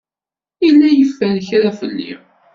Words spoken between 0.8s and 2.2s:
yeffer kra fell-i.